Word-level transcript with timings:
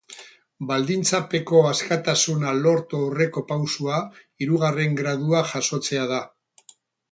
Baldintzapeko 0.69 1.61
askatasuna 1.71 2.55
lortu 2.63 3.03
aurreko 3.05 3.45
pausoa 3.53 4.01
hirugarren 4.45 4.99
gradua 5.03 5.45
jasotzea 5.55 6.11
da. 6.17 6.23